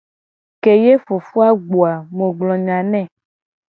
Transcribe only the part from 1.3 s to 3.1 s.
a gbo a mu gblo nya ne.